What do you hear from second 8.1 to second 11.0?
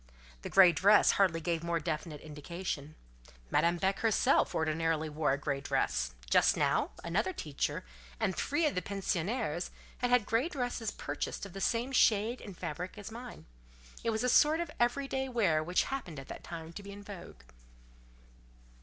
and three of the pensionnaires, had had grey dresses